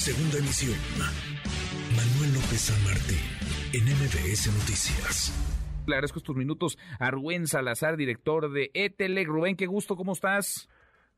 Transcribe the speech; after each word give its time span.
Segunda 0.00 0.38
emisión. 0.38 0.78
Manuel 1.94 2.32
López 2.32 2.58
San 2.58 2.84
Martín, 2.84 3.18
en 3.74 3.84
MBS 3.84 4.46
Noticias. 4.46 5.30
Le 5.86 5.94
agradezco 5.94 6.20
estos 6.20 6.36
minutos 6.36 6.78
a 6.98 7.10
Rubén 7.10 7.46
Salazar, 7.46 7.98
director 7.98 8.50
de 8.50 8.70
ETELEC. 8.72 9.28
Rubén, 9.28 9.56
qué 9.56 9.66
gusto, 9.66 9.96
¿cómo 9.96 10.14
estás? 10.14 10.70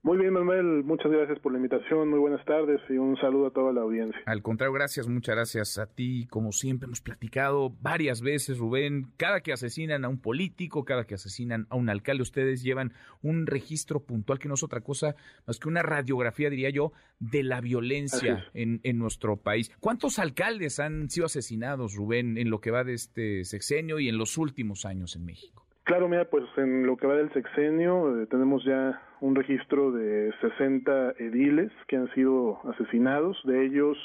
Muy 0.05 0.19
bien, 0.19 0.33
Manuel, 0.33 0.83
muchas 0.83 1.13
gracias 1.13 1.39
por 1.39 1.53
la 1.53 1.59
invitación, 1.59 2.11
muy 2.11 2.19
buenas 2.19 2.45
tardes 2.45 2.81
y 2.91 2.95
un 2.95 3.17
saludo 3.19 3.47
a 3.47 3.51
toda 3.53 3.73
la 3.73 3.83
audiencia. 3.83 4.21
Al 4.27 4.43
contrario, 4.43 4.73
gracias, 4.73 5.07
muchas 5.07 5.37
gracias 5.37 5.79
a 5.79 5.87
ti. 5.87 6.27
Como 6.27 6.51
siempre, 6.51 6.87
hemos 6.87 7.01
platicado 7.01 7.71
varias 7.81 8.21
veces, 8.21 8.59
Rubén, 8.59 9.13
cada 9.17 9.43
que 9.43 9.53
asesinan 9.53 10.05
a 10.05 10.09
un 10.09 10.19
político, 10.19 10.85
cada 10.85 11.07
que 11.07 11.15
asesinan 11.15 11.69
a 11.71 11.77
un 11.77 11.89
alcalde, 11.89 12.23
ustedes 12.23 12.65
llevan 12.65 12.95
un 13.23 13.47
registro 13.47 14.01
puntual 14.01 14.41
que 14.41 14.49
no 14.49 14.55
es 14.55 14.65
otra 14.65 14.81
cosa 14.81 15.15
más 15.47 15.61
que 15.61 15.69
una 15.69 15.83
radiografía, 15.83 16.51
diría 16.51 16.71
yo, 16.71 16.91
de 17.21 17.45
la 17.45 17.61
violencia 17.61 18.45
en, 18.55 18.81
en 18.83 18.99
nuestro 18.99 19.37
país. 19.37 19.71
¿Cuántos 19.79 20.19
alcaldes 20.19 20.81
han 20.81 21.11
sido 21.11 21.27
asesinados, 21.27 21.95
Rubén, 21.95 22.39
en 22.39 22.51
lo 22.51 22.61
que 22.61 22.73
va 22.73 22.83
de 22.83 22.95
este 22.95 23.45
sexenio 23.45 24.01
y 24.01 24.09
en 24.09 24.19
los 24.19 24.37
últimos 24.37 24.85
años 24.85 25.15
en 25.15 25.27
México? 25.27 25.62
Claro, 25.85 26.09
mira, 26.09 26.27
pues 26.27 26.45
en 26.57 26.87
lo 26.87 26.97
que 26.97 27.09
va 27.09 27.17
del 27.17 27.33
sexenio 27.33 28.23
eh, 28.23 28.27
tenemos 28.27 28.65
ya 28.65 29.03
un 29.21 29.35
registro 29.35 29.91
de 29.91 30.33
60 30.41 31.15
ediles 31.19 31.73
que 31.89 31.97
han 31.97 32.13
sido 32.15 32.61
asesinados, 32.71 33.41
de 33.45 33.67
ellos 33.67 33.99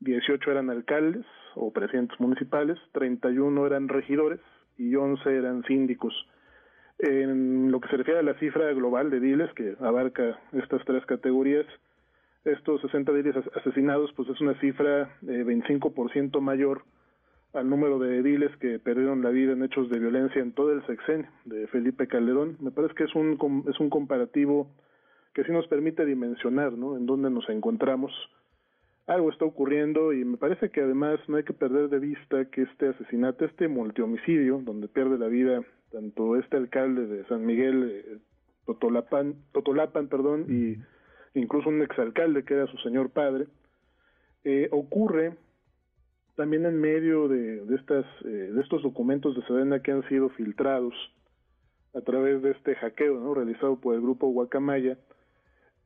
18 0.00 0.50
eran 0.50 0.70
alcaldes 0.70 1.26
o 1.56 1.72
presidentes 1.72 2.18
municipales, 2.20 2.78
31 2.92 3.66
eran 3.66 3.88
regidores 3.88 4.40
y 4.78 4.94
11 4.94 5.36
eran 5.36 5.62
síndicos. 5.64 6.14
En 6.98 7.70
lo 7.70 7.80
que 7.80 7.88
se 7.88 7.98
refiere 7.98 8.20
a 8.20 8.22
la 8.22 8.38
cifra 8.38 8.72
global 8.72 9.10
de 9.10 9.18
ediles, 9.18 9.52
que 9.54 9.76
abarca 9.80 10.38
estas 10.52 10.82
tres 10.86 11.04
categorías, 11.04 11.66
estos 12.46 12.80
60 12.80 13.12
ediles 13.12 13.36
asesinados, 13.54 14.10
pues 14.14 14.30
es 14.30 14.40
una 14.40 14.58
cifra 14.58 15.10
eh, 15.22 15.44
25% 15.44 16.40
mayor 16.40 16.82
al 17.54 17.70
número 17.70 17.98
de 17.98 18.18
ediles 18.18 18.54
que 18.58 18.78
perdieron 18.78 19.22
la 19.22 19.30
vida 19.30 19.52
en 19.52 19.62
hechos 19.62 19.88
de 19.88 19.98
violencia 19.98 20.42
en 20.42 20.52
todo 20.52 20.72
el 20.72 20.84
sexenio 20.86 21.28
de 21.44 21.66
Felipe 21.68 22.08
Calderón. 22.08 22.56
Me 22.60 22.72
parece 22.72 22.94
que 22.94 23.04
es 23.04 23.14
un 23.14 23.64
es 23.68 23.78
un 23.80 23.90
comparativo 23.90 24.68
que 25.32 25.44
sí 25.44 25.52
nos 25.52 25.66
permite 25.68 26.04
dimensionar, 26.04 26.72
¿no? 26.72 26.96
En 26.96 27.06
dónde 27.06 27.30
nos 27.30 27.48
encontramos. 27.48 28.12
Algo 29.06 29.30
está 29.30 29.44
ocurriendo 29.44 30.12
y 30.12 30.24
me 30.24 30.36
parece 30.36 30.70
que 30.70 30.80
además 30.80 31.20
no 31.28 31.36
hay 31.36 31.44
que 31.44 31.52
perder 31.52 31.90
de 31.90 31.98
vista 31.98 32.44
que 32.46 32.62
este 32.62 32.88
asesinato, 32.88 33.44
este 33.44 33.68
multihomicidio, 33.68 34.60
donde 34.64 34.88
pierde 34.88 35.18
la 35.18 35.28
vida 35.28 35.62
tanto 35.92 36.36
este 36.36 36.56
alcalde 36.56 37.06
de 37.06 37.24
San 37.26 37.44
Miguel, 37.46 37.90
eh, 37.90 38.18
Totolapan, 38.66 39.34
Totolapan, 39.52 40.08
perdón, 40.08 40.46
y 40.48 41.38
incluso 41.38 41.68
un 41.68 41.82
exalcalde 41.82 42.44
que 42.44 42.54
era 42.54 42.66
su 42.66 42.78
señor 42.78 43.10
padre, 43.10 43.46
eh, 44.42 44.68
ocurre 44.72 45.36
también 46.36 46.66
en 46.66 46.80
medio 46.80 47.28
de, 47.28 47.64
de 47.64 47.74
estas 47.76 48.04
eh, 48.24 48.28
de 48.28 48.60
estos 48.60 48.82
documentos 48.82 49.34
de 49.36 49.42
Sedena 49.46 49.80
que 49.80 49.92
han 49.92 50.06
sido 50.08 50.28
filtrados 50.30 50.94
a 51.94 52.00
través 52.00 52.42
de 52.42 52.50
este 52.50 52.74
hackeo 52.74 53.20
¿no? 53.20 53.34
realizado 53.34 53.76
por 53.76 53.94
el 53.94 54.00
grupo 54.00 54.28
Guacamaya, 54.28 54.98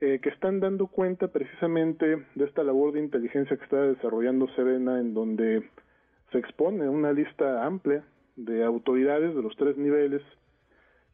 eh, 0.00 0.20
que 0.22 0.30
están 0.30 0.60
dando 0.60 0.86
cuenta 0.86 1.28
precisamente 1.28 2.24
de 2.34 2.44
esta 2.44 2.62
labor 2.62 2.92
de 2.92 3.00
inteligencia 3.00 3.56
que 3.56 3.64
está 3.64 3.82
desarrollando 3.82 4.48
Sedena, 4.54 5.00
en 5.00 5.12
donde 5.12 5.68
se 6.32 6.38
expone 6.38 6.88
una 6.88 7.12
lista 7.12 7.64
amplia 7.66 8.04
de 8.36 8.64
autoridades 8.64 9.34
de 9.34 9.42
los 9.42 9.54
tres 9.56 9.76
niveles 9.76 10.22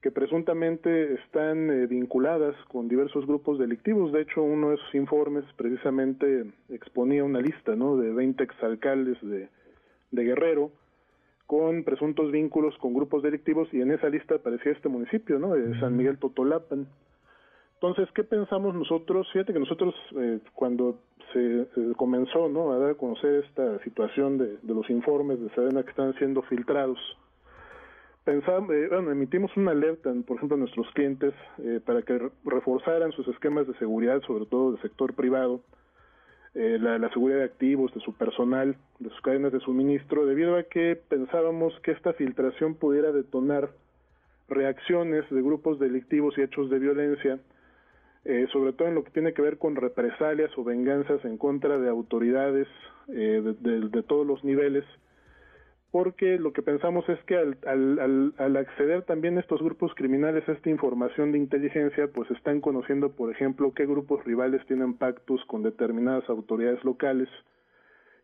que 0.04 0.10
presuntamente 0.10 1.14
están 1.14 1.70
eh, 1.70 1.86
vinculadas 1.86 2.54
con 2.68 2.88
diversos 2.88 3.26
grupos 3.26 3.58
delictivos. 3.58 4.12
De 4.12 4.20
hecho, 4.20 4.42
uno 4.42 4.68
de 4.68 4.74
esos 4.74 4.94
informes 4.94 5.46
precisamente 5.56 6.44
exponía 6.68 7.24
una 7.24 7.40
lista 7.40 7.74
¿no? 7.74 7.96
de 7.96 8.12
20 8.12 8.44
exalcaldes 8.44 9.16
de, 9.22 9.48
de 10.10 10.24
Guerrero 10.24 10.70
con 11.46 11.84
presuntos 11.84 12.30
vínculos 12.30 12.76
con 12.76 12.92
grupos 12.92 13.22
delictivos 13.22 13.66
y 13.72 13.80
en 13.80 13.92
esa 13.92 14.10
lista 14.10 14.34
aparecía 14.34 14.72
este 14.72 14.90
municipio, 14.90 15.38
¿no? 15.38 15.54
De 15.54 15.80
San 15.80 15.96
Miguel 15.96 16.18
Totolapan. 16.18 16.86
Entonces, 17.76 18.06
¿qué 18.14 18.24
pensamos 18.24 18.74
nosotros? 18.74 19.26
Fíjate 19.32 19.54
que 19.54 19.58
nosotros 19.58 19.94
eh, 20.18 20.38
cuando 20.52 20.98
se 21.32 21.62
eh, 21.62 21.66
comenzó, 21.96 22.50
¿no? 22.50 22.72
A 22.72 22.78
dar 22.78 22.90
a 22.90 22.94
conocer 22.94 23.44
esta 23.46 23.78
situación 23.84 24.36
de, 24.36 24.58
de 24.60 24.74
los 24.74 24.88
informes 24.90 25.40
de 25.40 25.48
Sedena 25.54 25.82
que 25.82 25.90
están 25.90 26.12
siendo 26.18 26.42
filtrados 26.42 26.98
pensamos, 28.24 28.74
eh, 28.74 28.88
bueno, 28.88 29.10
emitimos 29.10 29.54
una 29.56 29.72
alerta, 29.72 30.12
por 30.26 30.36
ejemplo, 30.36 30.56
a 30.56 30.60
nuestros 30.60 30.90
clientes 30.92 31.34
eh, 31.58 31.80
para 31.84 32.02
que 32.02 32.30
reforzaran 32.44 33.12
sus 33.12 33.28
esquemas 33.28 33.66
de 33.66 33.74
seguridad, 33.78 34.20
sobre 34.22 34.46
todo 34.46 34.72
del 34.72 34.82
sector 34.82 35.14
privado, 35.14 35.60
eh, 36.54 36.78
la, 36.80 37.08
seguridad 37.10 37.38
de 37.38 37.44
activos, 37.44 37.92
de 37.94 38.00
su 38.00 38.14
personal, 38.14 38.76
de 39.00 39.10
sus 39.10 39.20
cadenas 39.22 39.52
de 39.52 39.60
suministro, 39.60 40.24
debido 40.24 40.56
a 40.56 40.62
que 40.62 40.96
pensábamos 40.96 41.78
que 41.80 41.90
esta 41.90 42.12
filtración 42.12 42.76
pudiera 42.76 43.12
detonar 43.12 43.70
reacciones 44.48 45.28
de 45.30 45.42
grupos 45.42 45.78
delictivos 45.78 46.38
y 46.38 46.42
hechos 46.42 46.70
de 46.70 46.78
violencia, 46.78 47.40
eh, 48.24 48.46
sobre 48.52 48.72
todo 48.72 48.88
en 48.88 48.94
lo 48.94 49.04
que 49.04 49.10
tiene 49.10 49.34
que 49.34 49.42
ver 49.42 49.58
con 49.58 49.74
represalias 49.76 50.50
o 50.56 50.64
venganzas 50.64 51.24
en 51.24 51.38
contra 51.38 51.78
de 51.78 51.88
autoridades 51.88 52.68
de, 53.08 53.42
de, 53.42 53.88
de 53.88 54.02
todos 54.02 54.26
los 54.26 54.42
niveles, 54.44 54.84
porque 55.94 56.40
lo 56.40 56.52
que 56.52 56.60
pensamos 56.60 57.08
es 57.08 57.22
que 57.22 57.36
al, 57.36 57.56
al, 57.64 58.34
al, 58.36 58.56
acceder 58.56 59.02
también 59.02 59.38
estos 59.38 59.62
grupos 59.62 59.94
criminales 59.94 60.42
a 60.48 60.52
esta 60.54 60.68
información 60.68 61.30
de 61.30 61.38
inteligencia, 61.38 62.08
pues 62.08 62.28
están 62.32 62.60
conociendo, 62.60 63.12
por 63.12 63.30
ejemplo, 63.30 63.72
qué 63.72 63.86
grupos 63.86 64.24
rivales 64.24 64.66
tienen 64.66 64.94
pactos 64.94 65.40
con 65.44 65.62
determinadas 65.62 66.28
autoridades 66.28 66.82
locales, 66.82 67.28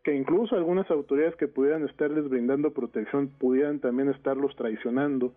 que 0.03 0.13
incluso 0.13 0.57
algunas 0.57 0.91
autoridades 0.91 1.37
que 1.37 1.47
pudieran 1.47 1.87
estarles 1.87 2.27
brindando 2.27 2.73
protección 2.73 3.29
pudieran 3.29 3.79
también 3.79 4.09
estarlos 4.09 4.53
traicionando, 4.57 5.31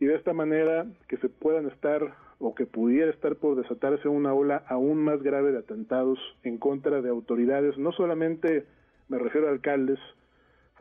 y 0.00 0.06
de 0.06 0.16
esta 0.16 0.32
manera 0.32 0.86
que 1.06 1.16
se 1.18 1.28
puedan 1.28 1.68
estar 1.68 2.16
o 2.40 2.56
que 2.56 2.66
pudiera 2.66 3.12
estar 3.12 3.36
por 3.36 3.54
desatarse 3.54 4.08
una 4.08 4.34
ola 4.34 4.64
aún 4.66 4.98
más 4.98 5.22
grave 5.22 5.52
de 5.52 5.58
atentados 5.58 6.18
en 6.42 6.58
contra 6.58 7.00
de 7.02 7.08
autoridades, 7.08 7.78
no 7.78 7.92
solamente 7.92 8.64
me 9.08 9.20
refiero 9.20 9.46
a 9.46 9.52
alcaldes, 9.52 10.00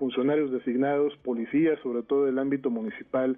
funcionarios 0.01 0.51
designados, 0.51 1.16
policías, 1.17 1.79
sobre 1.81 2.01
todo 2.01 2.25
del 2.25 2.39
ámbito 2.39 2.72
municipal 2.72 3.38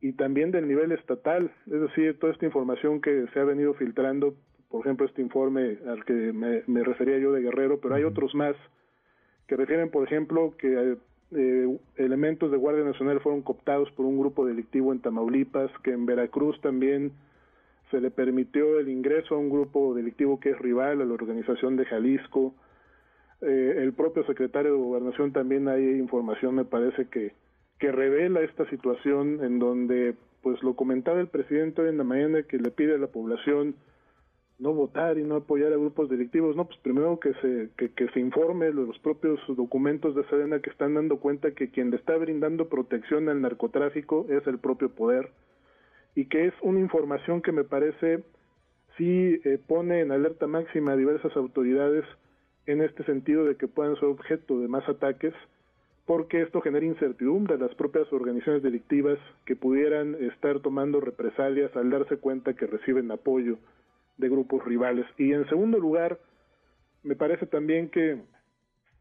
y 0.00 0.14
también 0.14 0.50
del 0.50 0.66
nivel 0.66 0.90
estatal, 0.90 1.52
es 1.66 1.80
decir, 1.80 2.18
toda 2.18 2.32
esta 2.32 2.44
información 2.44 3.00
que 3.00 3.26
se 3.32 3.38
ha 3.38 3.44
venido 3.44 3.74
filtrando, 3.74 4.34
por 4.70 4.80
ejemplo, 4.80 5.06
este 5.06 5.22
informe 5.22 5.78
al 5.86 6.04
que 6.04 6.12
me, 6.12 6.64
me 6.66 6.82
refería 6.82 7.16
yo 7.18 7.30
de 7.30 7.42
Guerrero, 7.42 7.78
pero 7.80 7.94
hay 7.94 8.02
otros 8.02 8.34
más 8.34 8.56
que 9.46 9.54
refieren, 9.54 9.88
por 9.88 10.04
ejemplo, 10.04 10.56
que 10.58 10.96
eh, 11.30 11.78
elementos 11.94 12.50
de 12.50 12.56
Guardia 12.56 12.82
Nacional 12.82 13.20
fueron 13.20 13.42
cooptados 13.42 13.88
por 13.92 14.04
un 14.04 14.18
grupo 14.18 14.44
delictivo 14.44 14.92
en 14.92 14.98
Tamaulipas, 14.98 15.70
que 15.84 15.92
en 15.92 16.06
Veracruz 16.06 16.60
también 16.60 17.12
se 17.92 18.00
le 18.00 18.10
permitió 18.10 18.80
el 18.80 18.88
ingreso 18.88 19.36
a 19.36 19.38
un 19.38 19.48
grupo 19.48 19.94
delictivo 19.94 20.40
que 20.40 20.50
es 20.50 20.58
rival 20.58 21.00
a 21.00 21.04
la 21.04 21.14
organización 21.14 21.76
de 21.76 21.84
Jalisco, 21.84 22.52
eh, 23.40 23.74
el 23.78 23.92
propio 23.92 24.24
secretario 24.26 24.72
de 24.72 24.78
Gobernación 24.78 25.32
también 25.32 25.68
hay 25.68 25.84
información, 25.98 26.54
me 26.54 26.64
parece 26.64 27.06
que, 27.08 27.32
que 27.78 27.92
revela 27.92 28.40
esta 28.40 28.68
situación 28.70 29.44
en 29.44 29.58
donde, 29.58 30.14
pues 30.42 30.62
lo 30.62 30.74
comentaba 30.74 31.20
el 31.20 31.28
presidente 31.28 31.82
hoy 31.82 31.88
en 31.88 31.98
la 31.98 32.04
mañana, 32.04 32.42
que 32.42 32.58
le 32.58 32.70
pide 32.70 32.94
a 32.94 32.98
la 32.98 33.08
población 33.08 33.74
no 34.58 34.72
votar 34.72 35.18
y 35.18 35.24
no 35.24 35.36
apoyar 35.36 35.72
a 35.72 35.76
grupos 35.76 36.08
delictivos, 36.08 36.54
no, 36.54 36.66
pues 36.66 36.78
primero 36.78 37.18
que 37.18 37.34
se, 37.34 37.70
que, 37.76 38.08
se 38.08 38.20
informe 38.20 38.72
los 38.72 38.98
propios 39.00 39.40
documentos 39.48 40.14
de 40.14 40.24
Serena 40.24 40.60
que 40.60 40.70
están 40.70 40.94
dando 40.94 41.18
cuenta 41.18 41.50
que 41.52 41.70
quien 41.70 41.90
le 41.90 41.96
está 41.96 42.16
brindando 42.16 42.68
protección 42.68 43.28
al 43.28 43.40
narcotráfico 43.40 44.26
es 44.28 44.46
el 44.46 44.58
propio 44.58 44.90
poder 44.90 45.30
y 46.14 46.26
que 46.26 46.46
es 46.46 46.54
una 46.62 46.78
información 46.78 47.42
que 47.42 47.50
me 47.50 47.64
parece 47.64 48.22
sí 48.96 49.40
eh, 49.44 49.58
pone 49.66 50.00
en 50.00 50.12
alerta 50.12 50.46
máxima 50.46 50.92
a 50.92 50.96
diversas 50.96 51.36
autoridades 51.36 52.04
en 52.66 52.82
este 52.82 53.04
sentido 53.04 53.44
de 53.44 53.56
que 53.56 53.68
puedan 53.68 53.94
ser 53.96 54.04
objeto 54.04 54.58
de 54.60 54.68
más 54.68 54.88
ataques, 54.88 55.34
porque 56.06 56.42
esto 56.42 56.60
genera 56.60 56.84
incertidumbre 56.84 57.54
a 57.54 57.58
las 57.58 57.74
propias 57.74 58.12
organizaciones 58.12 58.62
delictivas 58.62 59.18
que 59.46 59.56
pudieran 59.56 60.14
estar 60.16 60.60
tomando 60.60 61.00
represalias 61.00 61.74
al 61.76 61.90
darse 61.90 62.18
cuenta 62.18 62.54
que 62.54 62.66
reciben 62.66 63.10
apoyo 63.10 63.58
de 64.18 64.28
grupos 64.28 64.64
rivales. 64.64 65.06
Y 65.16 65.32
en 65.32 65.48
segundo 65.48 65.78
lugar, 65.78 66.18
me 67.02 67.16
parece 67.16 67.46
también 67.46 67.88
que 67.88 68.20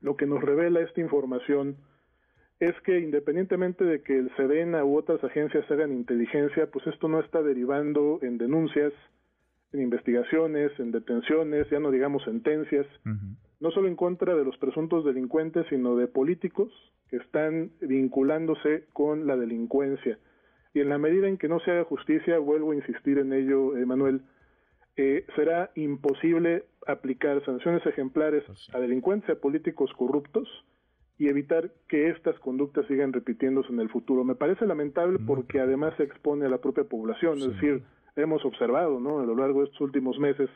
lo 0.01 0.15
que 0.15 0.25
nos 0.25 0.41
revela 0.41 0.81
esta 0.81 1.01
información 1.01 1.77
es 2.59 2.79
que 2.81 2.99
independientemente 2.99 3.83
de 3.83 4.01
que 4.01 4.17
el 4.17 4.33
SEDENA 4.35 4.85
u 4.85 4.97
otras 4.97 5.23
agencias 5.23 5.69
hagan 5.69 5.91
inteligencia, 5.91 6.67
pues 6.67 6.85
esto 6.87 7.07
no 7.07 7.19
está 7.19 7.41
derivando 7.41 8.19
en 8.21 8.37
denuncias, 8.37 8.93
en 9.73 9.81
investigaciones, 9.81 10.71
en 10.79 10.91
detenciones, 10.91 11.69
ya 11.69 11.79
no 11.79 11.91
digamos 11.91 12.23
sentencias. 12.23 12.85
No 13.63 13.71
solo 13.71 13.87
en 13.87 13.95
contra 13.95 14.35
de 14.35 14.43
los 14.43 14.57
presuntos 14.57 15.05
delincuentes, 15.05 15.65
sino 15.69 15.95
de 15.95 16.07
políticos 16.07 16.69
que 17.09 17.15
están 17.15 17.71
vinculándose 17.79 18.87
con 18.91 19.25
la 19.25 19.37
delincuencia. 19.37 20.19
Y 20.73 20.81
en 20.81 20.89
la 20.89 20.97
medida 20.97 21.29
en 21.29 21.37
que 21.37 21.47
no 21.47 21.61
se 21.61 21.71
haga 21.71 21.85
justicia, 21.85 22.39
vuelvo 22.39 22.73
a 22.73 22.75
insistir 22.75 23.19
en 23.19 23.31
ello, 23.31 23.77
Emanuel, 23.77 24.23
eh, 24.97 25.25
será 25.37 25.71
imposible 25.75 26.65
aplicar 26.85 27.41
sanciones 27.45 27.85
ejemplares 27.85 28.43
pues 28.45 28.69
a 28.73 28.81
delincuentes, 28.81 29.29
a 29.29 29.39
políticos 29.39 29.93
corruptos 29.95 30.49
y 31.17 31.29
evitar 31.29 31.71
que 31.87 32.09
estas 32.09 32.37
conductas 32.39 32.85
sigan 32.87 33.13
repitiéndose 33.13 33.71
en 33.71 33.79
el 33.79 33.87
futuro. 33.87 34.25
Me 34.25 34.35
parece 34.35 34.65
lamentable 34.65 35.19
porque 35.25 35.61
además 35.61 35.93
se 35.95 36.03
expone 36.03 36.47
a 36.47 36.49
la 36.49 36.57
propia 36.57 36.83
población, 36.83 37.37
es 37.37 37.53
decir, 37.53 37.81
hemos 38.17 38.43
observado 38.43 38.99
¿no? 38.99 39.19
a 39.19 39.25
lo 39.25 39.37
largo 39.37 39.61
de 39.61 39.67
estos 39.67 39.79
últimos 39.79 40.19
meses 40.19 40.49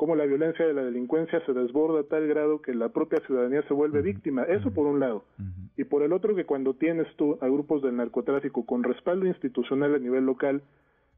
cómo 0.00 0.16
la 0.16 0.24
violencia 0.24 0.66
de 0.66 0.72
la 0.72 0.82
delincuencia 0.82 1.44
se 1.44 1.52
desborda 1.52 2.00
a 2.00 2.04
tal 2.04 2.26
grado 2.26 2.62
que 2.62 2.72
la 2.72 2.88
propia 2.88 3.20
ciudadanía 3.26 3.62
se 3.68 3.74
vuelve 3.74 4.00
víctima. 4.00 4.44
Eso 4.44 4.70
por 4.70 4.86
un 4.86 4.98
lado. 4.98 5.26
Y 5.76 5.84
por 5.84 6.02
el 6.02 6.14
otro 6.14 6.34
que 6.34 6.46
cuando 6.46 6.72
tienes 6.72 7.06
tú 7.16 7.36
a 7.42 7.46
grupos 7.48 7.82
del 7.82 7.98
narcotráfico 7.98 8.64
con 8.64 8.82
respaldo 8.82 9.26
institucional 9.26 9.94
a 9.94 9.98
nivel 9.98 10.24
local, 10.24 10.62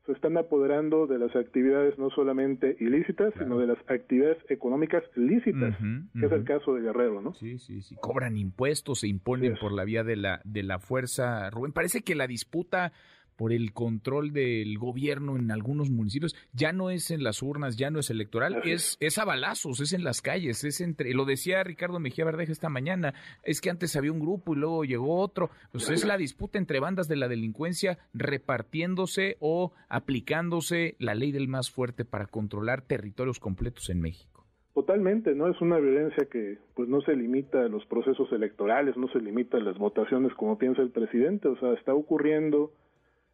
se 0.05 0.11
están 0.11 0.37
apoderando 0.37 1.07
de 1.07 1.21
las 1.21 1.37
actividades 1.37 1.97
no 1.97 2.11
solamente 2.11 2.77
ilícitas, 2.81 3.33
sino 3.39 3.57
de 3.57 3.69
las 3.69 3.79
actividades 3.87 4.39
económicas 4.49 5.05
lícitas, 5.15 5.77
que 6.19 6.27
es 6.27 6.33
el 6.33 6.43
caso 6.43 6.75
de 6.75 6.83
Guerrero, 6.83 7.23
¿no? 7.23 7.35
Sí, 7.35 7.61
sí, 7.61 7.83
sí. 7.83 7.95
Cobran 8.01 8.37
impuestos, 8.37 8.99
se 8.99 9.07
imponen 9.07 9.55
por 9.61 9.71
la 9.71 9.85
vía 9.85 10.03
de 10.03 10.17
la, 10.17 10.41
de 10.43 10.65
la 10.65 10.81
fuerza. 10.81 11.51
Rubén, 11.51 11.71
parece 11.71 12.03
que 12.03 12.17
la 12.17 12.27
disputa 12.27 12.93
por 13.37 13.53
el 13.53 13.73
control 13.73 14.33
del 14.33 14.79
gobierno 14.79 15.37
en 15.37 15.51
algunos 15.51 15.91
municipios, 15.91 16.35
ya 16.53 16.73
no 16.73 16.91
es 16.91 17.11
en 17.11 17.23
las 17.23 17.43
urnas, 17.43 17.77
ya 17.77 17.91
no 17.91 17.99
es 17.99 18.11
electoral, 18.11 18.63
es, 18.65 18.97
es 19.01 19.19
a 19.19 19.25
balazos, 19.25 19.81
es 19.81 19.93
en 19.93 20.05
las 20.05 20.23
calles, 20.23 20.65
es 20.65 20.81
entre, 20.81 21.15
lo 21.15 21.25
decía 21.25 21.63
Ricardo 21.63 21.99
Mejía 21.99 22.25
Verdeja 22.25 22.53
esta 22.53 22.69
mañana, 22.69 23.15
es 23.43 23.61
que 23.61 23.71
antes 23.71 23.97
había 23.97 24.13
un 24.13 24.21
grupo 24.21 24.55
y 24.55 24.59
luego 24.59 24.85
llegó 24.85 25.21
otro, 25.21 25.51
pues 25.71 25.89
es 25.91 26.05
la 26.05 26.17
disputa 26.17 26.59
entre 26.59 26.81
bandas 26.81 27.09
de 27.09 27.17
la 27.17 27.29
delincuencia 27.29 27.99
repartiéndose 28.13 29.37
o 29.41 29.73
aplicándose 29.89 30.97
la 30.99 31.15
ley 31.15 31.33
del 31.33 31.49
más 31.49 31.71
fuerte 31.71 32.05
para 32.05 32.27
controlar 32.27 32.83
territorios 32.83 33.39
completos 33.39 33.91
en 33.91 34.01
México. 34.01 34.33
Totalmente, 34.75 35.35
¿no? 35.35 35.49
Es 35.49 35.61
una 35.61 35.79
violencia 35.79 36.27
que 36.31 36.57
pues 36.75 36.89
no 36.89 37.03
se 37.03 37.15
limita 37.15 37.61
a 37.61 37.69
los 37.69 37.85
procesos 37.85 38.33
electorales, 38.33 38.97
no 38.97 39.07
se 39.09 39.21
limita 39.21 39.59
a 39.59 39.61
las 39.61 39.77
votaciones 39.77 40.33
como 40.35 40.57
piensa 40.57 40.81
el 40.81 40.91
presidente, 40.91 41.49
o 41.49 41.59
sea, 41.59 41.75
está 41.75 41.93
ocurriendo 41.93 42.73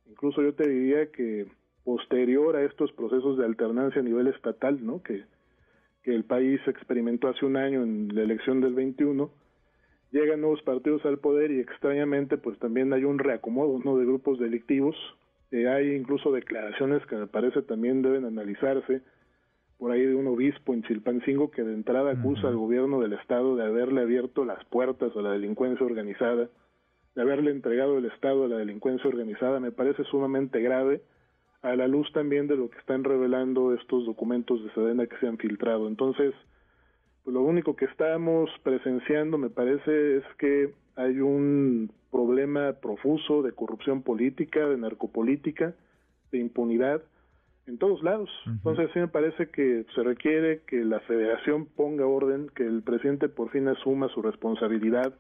Incluso 0.09 0.43
yo 0.43 0.55
te 0.55 0.69
diría 0.69 1.11
que 1.13 1.47
posterior 1.85 2.57
a 2.57 2.65
estos 2.65 2.93
procesos 2.93 3.39
de 3.39 3.45
alternancia 3.45 4.01
a 4.01 4.05
nivel 4.05 4.27
estatal, 4.27 4.85
¿no? 4.85 5.03
Que, 5.03 5.25
que 6.03 6.15
el 6.15 6.25
país 6.25 6.61
experimentó 6.67 7.29
hace 7.29 7.45
un 7.47 7.57
año 7.57 7.83
en 7.83 8.15
la 8.15 8.23
elección 8.23 8.61
del 8.61 8.75
21, 8.75 9.31
llegan 10.11 10.41
nuevos 10.41 10.63
partidos 10.63 11.05
al 11.05 11.19
poder 11.19 11.51
y 11.51 11.61
extrañamente 11.61 12.39
pues 12.39 12.59
también 12.59 12.93
hay 12.93 13.05
un 13.05 13.19
reacomodo, 13.19 13.81
¿no? 13.85 13.97
De 13.97 14.05
grupos 14.05 14.39
delictivos. 14.39 14.97
Eh, 15.51 15.69
hay 15.69 15.95
incluso 15.95 16.33
declaraciones 16.33 17.05
que 17.07 17.17
me 17.17 17.27
parece 17.27 17.63
también 17.63 18.03
deben 18.03 18.25
analizarse 18.25 19.03
por 19.79 19.93
ahí 19.93 20.05
de 20.05 20.15
un 20.15 20.27
obispo 20.27 20.75
en 20.75 20.83
Chilpancingo 20.83 21.51
que 21.51 21.63
de 21.63 21.73
entrada 21.73 22.13
acusa 22.13 22.49
al 22.49 22.57
gobierno 22.57 23.01
del 23.01 23.13
estado 23.13 23.57
de 23.57 23.65
haberle 23.65 24.03
abierto 24.03 24.45
las 24.45 24.63
puertas 24.67 25.17
a 25.17 25.23
la 25.23 25.33
delincuencia 25.33 25.87
organizada 25.87 26.49
de 27.19 27.23
haberle 27.23 27.51
entregado 27.51 27.99
el 27.99 28.05
Estado 28.05 28.45
a 28.45 28.49
la 28.49 28.59
delincuencia 28.59 29.09
organizada 29.11 29.59
me 29.59 29.73
parece 29.73 30.05
sumamente 30.05 30.61
grave 30.61 31.03
a 31.63 31.75
la 31.75 31.89
luz 31.89 32.07
también 32.13 32.47
de 32.47 32.57
lo 32.57 32.71
que 32.71 32.79
están 32.79 33.03
revelando 33.03 33.75
estos 33.75 34.07
documentos 34.07 34.63
de 34.63 34.71
Sedena 34.71 35.05
que 35.09 35.17
se 35.17 35.27
han 35.27 35.37
filtrado. 35.37 35.89
Entonces, 35.89 36.33
pues 37.25 37.35
lo 37.35 37.43
único 37.43 37.75
que 37.75 37.87
estamos 37.87 38.49
presenciando, 38.63 39.37
me 39.37 39.51
parece, 39.51 40.19
es 40.19 40.25
que 40.39 40.73
hay 40.95 41.19
un 41.19 41.91
problema 42.13 42.75
profuso 42.75 43.43
de 43.43 43.51
corrupción 43.51 44.03
política, 44.03 44.69
de 44.69 44.77
narcopolítica, 44.77 45.75
de 46.31 46.39
impunidad 46.39 47.03
en 47.67 47.79
todos 47.79 48.01
lados. 48.05 48.31
Entonces, 48.47 48.91
sí 48.95 49.01
me 49.01 49.09
parece 49.09 49.49
que 49.51 49.85
se 49.93 50.05
requiere 50.05 50.61
que 50.69 50.85
la 50.85 51.01
federación 51.01 51.67
ponga 51.67 52.07
orden, 52.07 52.49
que 52.55 52.65
el 52.65 52.83
presidente 52.83 53.29
por 53.29 53.51
fin 53.51 53.67
asuma 53.67 54.09
su 54.11 54.23
responsabilidad 54.23 55.15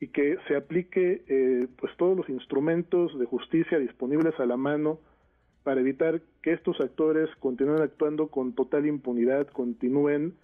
y 0.00 0.08
que 0.08 0.38
se 0.46 0.56
aplique 0.56 1.24
eh, 1.26 1.68
pues 1.78 1.96
todos 1.96 2.16
los 2.16 2.28
instrumentos 2.28 3.18
de 3.18 3.24
justicia 3.26 3.78
disponibles 3.78 4.38
a 4.38 4.46
la 4.46 4.56
mano 4.56 4.98
para 5.62 5.80
evitar 5.80 6.20
que 6.42 6.52
estos 6.52 6.80
actores 6.80 7.28
continúen 7.40 7.82
actuando 7.82 8.28
con 8.28 8.52
total 8.52 8.86
impunidad, 8.86 9.48
continúen 9.48 10.34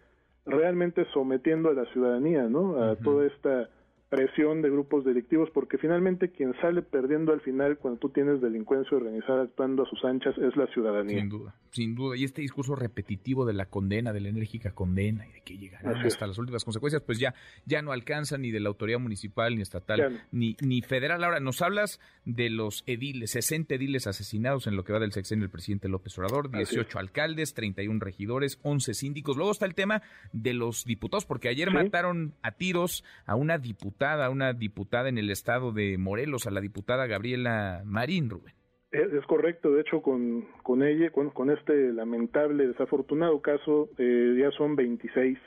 realmente 0.44 1.06
sometiendo 1.12 1.68
a 1.68 1.74
la 1.74 1.84
ciudadanía, 1.92 2.48
¿no? 2.48 2.82
A 2.82 2.96
toda 2.96 3.26
esta 3.26 3.68
presión 4.12 4.60
de 4.60 4.68
grupos 4.68 5.06
delictivos, 5.06 5.48
porque 5.54 5.78
finalmente 5.78 6.30
quien 6.30 6.52
sale 6.60 6.82
perdiendo 6.82 7.32
al 7.32 7.40
final 7.40 7.78
cuando 7.78 7.98
tú 7.98 8.10
tienes 8.10 8.42
delincuencia 8.42 8.94
organizada 8.94 9.44
actuando 9.44 9.84
a 9.84 9.86
sus 9.88 10.04
anchas 10.04 10.36
es 10.36 10.54
la 10.54 10.66
ciudadanía. 10.66 11.18
Sin 11.18 11.30
duda, 11.30 11.54
sin 11.70 11.94
duda. 11.94 12.14
Y 12.18 12.24
este 12.24 12.42
discurso 12.42 12.76
repetitivo 12.76 13.46
de 13.46 13.54
la 13.54 13.64
condena, 13.64 14.12
de 14.12 14.20
la 14.20 14.28
enérgica 14.28 14.72
condena 14.72 15.26
y 15.26 15.32
de 15.32 15.40
que 15.40 15.56
llegarán 15.56 15.96
hasta 15.96 16.26
las 16.26 16.36
últimas 16.36 16.62
consecuencias, 16.62 17.00
pues 17.00 17.18
ya, 17.18 17.34
ya 17.64 17.80
no 17.80 17.90
alcanza 17.90 18.36
ni 18.36 18.50
de 18.50 18.60
la 18.60 18.68
autoridad 18.68 18.98
municipal, 18.98 19.56
ni 19.56 19.62
estatal, 19.62 20.20
ni, 20.30 20.58
ni 20.60 20.82
federal. 20.82 21.24
Ahora, 21.24 21.40
nos 21.40 21.62
hablas 21.62 21.98
de 22.26 22.50
los 22.50 22.84
ediles, 22.86 23.30
60 23.30 23.76
ediles 23.76 24.06
asesinados 24.06 24.66
en 24.66 24.76
lo 24.76 24.84
que 24.84 24.92
va 24.92 25.00
del 25.00 25.12
sexenio 25.12 25.44
del 25.44 25.50
presidente 25.50 25.88
López 25.88 26.18
Obrador, 26.18 26.50
18 26.50 26.98
alcaldes, 26.98 27.54
31 27.54 27.98
regidores, 27.98 28.58
11 28.62 28.92
síndicos. 28.92 29.38
Luego 29.38 29.52
está 29.52 29.64
el 29.64 29.74
tema 29.74 30.02
de 30.34 30.52
los 30.52 30.84
diputados, 30.84 31.24
porque 31.24 31.48
ayer 31.48 31.70
mataron 31.70 32.34
a 32.42 32.52
tiros 32.52 33.04
a 33.24 33.36
una 33.36 33.56
diputada 33.56 34.01
una 34.30 34.52
diputada 34.52 35.08
en 35.08 35.18
el 35.18 35.30
estado 35.30 35.72
de 35.72 35.96
Morelos, 35.98 36.46
a 36.46 36.50
la 36.50 36.60
diputada 36.60 37.06
Gabriela 37.06 37.82
Marín, 37.84 38.30
Rubén. 38.30 38.54
Es, 38.90 39.24
correcto, 39.26 39.72
de 39.72 39.80
hecho 39.80 40.02
con, 40.02 40.44
con 40.62 40.82
ella, 40.82 41.10
con, 41.10 41.30
con 41.30 41.50
este 41.50 41.92
lamentable, 41.92 42.66
desafortunado 42.66 43.40
caso, 43.40 43.88
eh, 43.96 44.36
ya 44.38 44.50
son 44.50 44.76
26, 44.76 45.38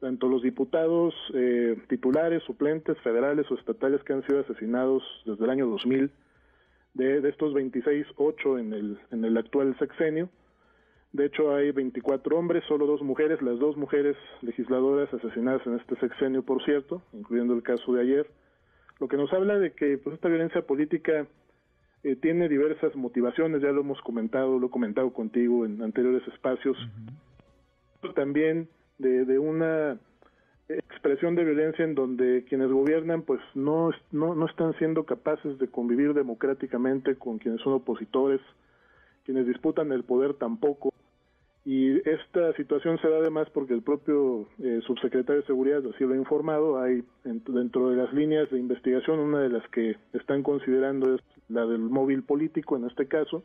tanto 0.00 0.28
los 0.28 0.42
diputados 0.42 1.14
eh, 1.34 1.76
titulares, 1.88 2.42
suplentes, 2.44 2.96
federales 3.00 3.50
o 3.50 3.54
estatales 3.54 4.02
que 4.04 4.14
han 4.14 4.26
sido 4.26 4.40
asesinados 4.40 5.02
desde 5.26 5.44
el 5.44 5.50
año 5.50 5.66
2000, 5.66 6.10
de, 6.94 7.20
de 7.20 7.28
estos 7.28 7.52
26, 7.52 8.06
8 8.16 8.58
en 8.58 8.72
el, 8.72 8.98
en 9.10 9.24
el 9.24 9.36
actual 9.36 9.76
sexenio, 9.78 10.30
de 11.12 11.26
hecho, 11.26 11.54
hay 11.54 11.70
24 11.72 12.38
hombres, 12.38 12.64
solo 12.68 12.86
dos 12.86 13.02
mujeres, 13.02 13.40
las 13.40 13.58
dos 13.58 13.76
mujeres 13.76 14.16
legisladoras 14.42 15.12
asesinadas 15.12 15.66
en 15.66 15.76
este 15.76 15.96
sexenio, 15.96 16.42
por 16.42 16.62
cierto, 16.64 17.02
incluyendo 17.12 17.54
el 17.54 17.62
caso 17.62 17.92
de 17.94 18.02
ayer, 18.02 18.26
lo 19.00 19.08
que 19.08 19.16
nos 19.16 19.32
habla 19.32 19.58
de 19.58 19.72
que 19.72 19.96
pues, 19.98 20.14
esta 20.14 20.28
violencia 20.28 20.62
política 20.62 21.26
eh, 22.02 22.16
tiene 22.16 22.48
diversas 22.48 22.94
motivaciones, 22.94 23.62
ya 23.62 23.72
lo 23.72 23.80
hemos 23.80 24.00
comentado, 24.02 24.58
lo 24.58 24.66
he 24.66 24.70
comentado 24.70 25.12
contigo 25.12 25.64
en 25.64 25.82
anteriores 25.82 26.26
espacios, 26.28 26.76
también 28.14 28.68
de, 28.98 29.24
de 29.24 29.38
una 29.38 29.98
expresión 30.68 31.34
de 31.34 31.44
violencia 31.44 31.84
en 31.84 31.94
donde 31.94 32.44
quienes 32.48 32.70
gobiernan 32.70 33.22
pues 33.22 33.40
no, 33.54 33.90
no, 34.12 34.34
no 34.34 34.46
están 34.46 34.76
siendo 34.78 35.04
capaces 35.04 35.58
de 35.58 35.68
convivir 35.68 36.12
democráticamente 36.12 37.16
con 37.16 37.38
quienes 37.38 37.60
son 37.62 37.72
opositores, 37.72 38.40
quienes 39.24 39.46
disputan 39.46 39.92
el 39.92 40.04
poder 40.04 40.34
tampoco. 40.34 40.92
Y 41.64 41.98
esta 42.08 42.52
situación 42.54 42.98
se 42.98 43.08
da 43.08 43.18
además 43.18 43.48
porque 43.52 43.74
el 43.74 43.82
propio 43.82 44.46
eh, 44.62 44.80
subsecretario 44.86 45.42
de 45.42 45.46
Seguridad 45.46 45.82
así 45.86 46.04
lo 46.04 46.14
ha 46.14 46.16
informado. 46.16 46.80
Hay 46.80 47.02
dentro 47.24 47.90
de 47.90 47.96
las 47.96 48.12
líneas 48.12 48.50
de 48.50 48.58
investigación, 48.58 49.18
una 49.18 49.40
de 49.40 49.50
las 49.50 49.68
que 49.68 49.96
están 50.14 50.42
considerando 50.42 51.14
es 51.14 51.20
la 51.48 51.66
del 51.66 51.80
móvil 51.80 52.22
político 52.22 52.76
en 52.76 52.86
este 52.86 53.06
caso, 53.06 53.42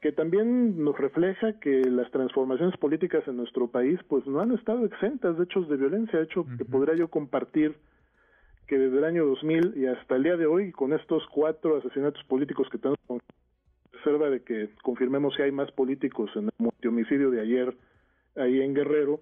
que 0.00 0.12
también 0.12 0.82
nos 0.82 0.96
refleja 0.96 1.58
que 1.60 1.82
las 1.90 2.10
transformaciones 2.12 2.76
políticas 2.78 3.26
en 3.26 3.36
nuestro 3.36 3.68
país 3.68 3.98
pues 4.08 4.26
no 4.26 4.40
han 4.40 4.52
estado 4.52 4.86
exentas 4.86 5.36
de 5.36 5.44
hechos 5.44 5.68
de 5.68 5.76
violencia, 5.76 6.20
hecho 6.20 6.46
que 6.56 6.64
podría 6.64 6.94
yo 6.94 7.08
compartir 7.08 7.76
que 8.68 8.78
desde 8.78 8.98
el 8.98 9.04
año 9.04 9.26
2000 9.26 9.74
y 9.76 9.86
hasta 9.86 10.16
el 10.16 10.22
día 10.22 10.36
de 10.36 10.46
hoy, 10.46 10.72
con 10.72 10.92
estos 10.92 11.26
cuatro 11.32 11.78
asesinatos 11.78 12.22
políticos 12.24 12.68
que 12.70 12.78
tenemos 12.78 12.98
reserva 13.98 14.30
de 14.30 14.42
que 14.42 14.70
confirmemos 14.82 15.34
si 15.34 15.42
hay 15.42 15.52
más 15.52 15.70
políticos 15.72 16.30
en 16.36 16.50
el 16.58 16.88
homicidio 16.88 17.30
de 17.30 17.40
ayer 17.40 17.74
ahí 18.36 18.60
en 18.60 18.74
Guerrero, 18.74 19.20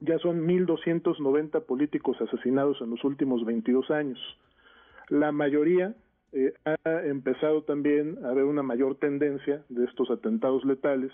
ya 0.00 0.18
son 0.18 0.46
1.290 0.46 1.64
políticos 1.64 2.16
asesinados 2.20 2.80
en 2.80 2.90
los 2.90 3.04
últimos 3.04 3.44
22 3.44 3.90
años. 3.90 4.18
La 5.08 5.32
mayoría 5.32 5.94
eh, 6.32 6.52
ha 6.64 7.02
empezado 7.04 7.62
también 7.62 8.18
a 8.24 8.30
haber 8.30 8.44
una 8.44 8.62
mayor 8.62 8.96
tendencia 8.96 9.62
de 9.68 9.84
estos 9.84 10.10
atentados 10.10 10.64
letales 10.64 11.12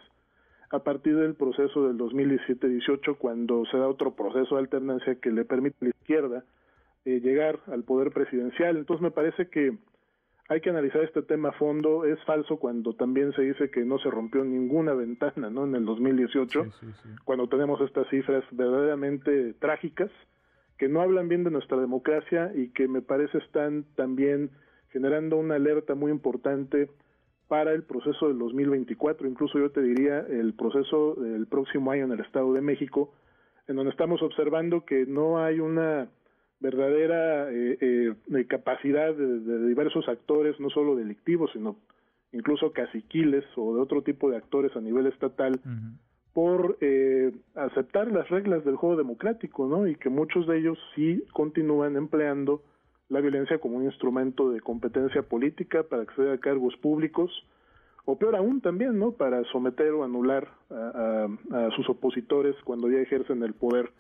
a 0.71 0.81
partir 0.81 1.17
del 1.17 1.35
proceso 1.35 1.89
del 1.89 1.99
2017-18, 1.99 3.17
cuando 3.19 3.65
se 3.67 3.77
da 3.77 3.89
otro 3.89 4.15
proceso 4.15 4.55
de 4.55 4.63
alternancia 4.63 5.17
que 5.17 5.31
le 5.31 5.45
permite 5.45 5.77
a 5.81 5.85
la 5.85 5.91
izquierda 5.91 6.45
eh, 7.05 7.21
llegar 7.21 7.59
al 7.67 7.83
poder 7.83 8.13
presidencial. 8.13 8.77
Entonces 8.77 9.03
me 9.03 9.11
parece 9.11 9.49
que 9.49 9.77
hay 10.51 10.61
que 10.61 10.71
analizar 10.71 11.03
este 11.03 11.23
tema 11.23 11.51
a 11.51 11.53
fondo. 11.53 12.05
Es 12.05 12.23
falso 12.25 12.57
cuando 12.59 12.93
también 12.93 13.33
se 13.35 13.43
dice 13.43 13.71
que 13.71 13.85
no 13.85 13.99
se 13.99 14.11
rompió 14.11 14.45
ninguna 14.45 14.93
ventana, 14.95 15.49
¿no? 15.49 15.65
En 15.65 15.77
el 15.77 15.85
2018, 15.85 16.67
cuando 17.25 17.49
tenemos 17.49 17.81
estas 17.81 18.09
cifras 18.09 18.43
verdaderamente 18.51 19.55
trágicas 19.55 20.11
que 20.77 20.89
no 20.89 21.03
hablan 21.03 21.29
bien 21.29 21.45
de 21.45 21.53
nuestra 21.53 21.79
democracia 21.79 22.51
y 22.53 22.71
que 22.71 22.89
me 22.89 23.01
parece 23.01 23.39
están 23.39 23.85
también 23.95 24.51
generando 24.89 25.37
una 25.37 25.55
alerta 25.55 25.95
muy 25.95 26.11
importante 26.11 26.91
para 27.47 27.73
el 27.73 27.85
proceso 27.85 28.27
del 28.27 28.39
2024, 28.39 29.29
incluso 29.29 29.57
yo 29.57 29.71
te 29.71 29.83
diría 29.83 30.19
el 30.21 30.55
proceso 30.55 31.15
del 31.15 31.47
próximo 31.47 31.93
año 31.93 32.07
en 32.07 32.13
el 32.13 32.21
Estado 32.21 32.53
de 32.53 32.61
México, 32.61 33.13
en 33.69 33.77
donde 33.77 33.93
estamos 33.93 34.21
observando 34.21 34.85
que 34.85 35.07
no 35.07 35.39
hay 35.39 35.61
una 35.61 36.09
verdadera 36.61 37.51
eh, 37.51 37.79
eh, 37.81 38.47
capacidad 38.47 39.15
de, 39.15 39.67
diversos 39.67 40.09
actores, 40.09 40.59
no 40.61 40.71
solo 40.71 40.95
delictivos, 40.95 41.51
sino 41.53 41.77
incluso 42.33 42.73
caciquiles 42.73 43.45
o 43.57 43.75
de 43.75 43.81
otro 43.81 44.03
tipo 44.03 44.31
de 44.31 44.37
actores 44.37 44.77
a 44.77 44.81
nivel 44.81 45.07
estatal, 45.07 45.61
por 46.33 46.79
eh, 46.81 47.33
aceptar 47.57 48.13
las 48.13 48.29
reglas 48.29 48.65
del 48.65 48.77
juego 48.77 48.97
democrático, 48.97 49.67
¿no? 49.67 49.89
Y 49.89 49.97
que 49.97 50.11
muchos 50.11 50.47
de 50.47 50.59
ellos 50.59 50.79
sí 50.95 51.25
continúan 51.33 51.97
empleando 51.97 52.63
la 53.09 53.21
violencia 53.21 53.59
como 53.59 53.79
un 53.79 53.85
instrumento 53.85 54.51
de 54.51 54.61
competencia 54.61 55.23
política 55.23 55.83
para 55.83 56.03
acceder 56.03 56.33
a 56.33 56.39
cargos 56.39 56.77
públicos, 56.77 57.33
o 58.05 58.17
peor 58.17 58.37
aún 58.37 58.61
también, 58.61 58.99
¿no? 58.99 59.13
Para 59.13 59.43
someter 59.45 59.91
o 59.93 60.05
anular 60.05 60.49
a, 60.71 61.29
sus 61.75 61.89
opositores 61.89 62.55
cuando 62.65 62.89
ya 62.89 62.99
ejercen 62.99 63.43
el 63.43 63.55
poder. 63.55 63.91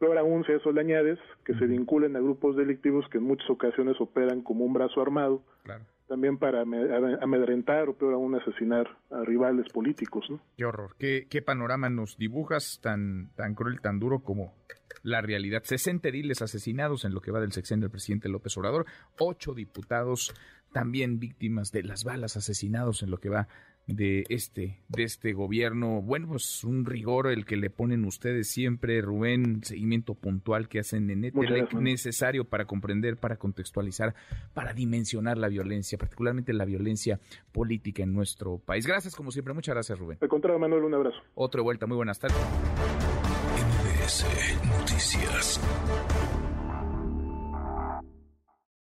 Peor 0.00 0.16
aún 0.16 0.44
si 0.44 0.52
a 0.52 0.56
eso 0.56 0.72
le 0.72 0.80
añades 0.80 1.18
que 1.44 1.54
se 1.54 1.66
vinculen 1.66 2.16
a 2.16 2.20
grupos 2.20 2.56
delictivos 2.56 3.04
que 3.10 3.18
en 3.18 3.24
muchas 3.24 3.48
ocasiones 3.50 4.00
operan 4.00 4.40
como 4.40 4.64
un 4.64 4.72
brazo 4.72 5.02
armado, 5.02 5.42
también 6.08 6.38
para 6.38 6.62
amedrentar 6.62 7.90
o 7.90 7.94
peor 7.94 8.14
aún 8.14 8.34
asesinar 8.34 8.88
a 9.10 9.22
rivales 9.24 9.70
políticos, 9.72 10.24
¿no? 10.30 10.40
Qué 10.56 10.64
horror, 10.64 10.96
qué, 10.98 11.26
qué 11.28 11.42
panorama 11.42 11.90
nos 11.90 12.16
dibujas 12.16 12.80
tan, 12.82 13.28
tan 13.36 13.54
cruel, 13.54 13.82
tan 13.82 14.00
duro 14.00 14.20
como 14.20 14.54
la 15.02 15.20
realidad. 15.20 15.62
60 15.64 16.08
ediles 16.08 16.40
asesinados 16.40 17.04
en 17.04 17.12
lo 17.12 17.20
que 17.20 17.30
va 17.30 17.40
del 17.40 17.52
sexenio 17.52 17.84
del 17.84 17.92
presidente 17.92 18.30
López 18.30 18.56
Obrador, 18.56 18.86
ocho 19.18 19.52
diputados 19.52 20.34
también 20.72 21.18
víctimas 21.18 21.72
de 21.72 21.82
las 21.82 22.04
balas 22.04 22.36
asesinados 22.36 23.02
en 23.02 23.10
lo 23.10 23.18
que 23.18 23.28
va 23.28 23.48
de 23.94 24.24
este 24.28 24.80
de 24.88 25.02
este 25.02 25.32
gobierno. 25.32 26.02
Bueno, 26.02 26.28
pues 26.28 26.64
un 26.64 26.84
rigor 26.84 27.28
el 27.28 27.44
que 27.44 27.56
le 27.56 27.70
ponen 27.70 28.04
ustedes 28.04 28.48
siempre, 28.48 29.00
Rubén, 29.00 29.62
seguimiento 29.62 30.14
puntual 30.14 30.68
que 30.68 30.80
hacen 30.80 31.10
en 31.10 31.24
ETELEC 31.24 31.74
necesario 31.74 32.44
para 32.44 32.66
comprender, 32.66 33.16
para 33.16 33.36
contextualizar, 33.36 34.14
para 34.54 34.72
dimensionar 34.72 35.38
la 35.38 35.48
violencia, 35.48 35.98
particularmente 35.98 36.52
la 36.52 36.64
violencia 36.64 37.20
política 37.52 38.02
en 38.02 38.12
nuestro 38.12 38.58
país. 38.58 38.86
Gracias 38.86 39.14
como 39.14 39.30
siempre, 39.30 39.54
muchas 39.54 39.74
gracias, 39.74 39.98
Rubén. 39.98 40.18
Al 40.20 40.28
contrario, 40.28 40.58
Manuel, 40.58 40.84
un 40.84 40.94
abrazo. 40.94 41.18
Otra 41.34 41.62
vuelta, 41.62 41.86
muy 41.86 41.96
buenas 41.96 42.18
tardes. 42.18 42.36
Noticias. 44.64 45.60